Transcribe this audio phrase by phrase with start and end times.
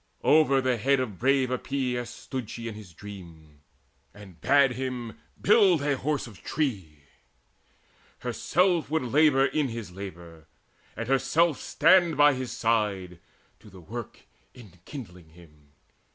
[0.23, 3.61] Over the head Of brave Epeius stood she in his dream,
[4.15, 7.03] And bade him build a Horse of tree:
[8.21, 10.47] herself Would labour in his labour,
[10.97, 13.19] and herself Stand by his side,
[13.59, 14.21] to the work
[14.55, 15.73] enkindling him.